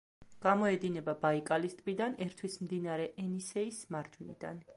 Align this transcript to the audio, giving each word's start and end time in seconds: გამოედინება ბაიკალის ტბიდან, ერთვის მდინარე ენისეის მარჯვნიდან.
გამოედინება 0.45 1.13
ბაიკალის 1.25 1.77
ტბიდან, 1.81 2.17
ერთვის 2.27 2.57
მდინარე 2.65 3.07
ენისეის 3.27 3.85
მარჯვნიდან. 3.97 4.69